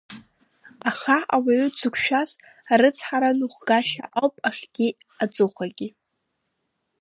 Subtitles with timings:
[0.89, 2.31] Аха, ауаҩы дзықәшәаз
[2.73, 5.87] арыцҳара аныҟәгашьа ауп ахгьы-аҵыхәагьы.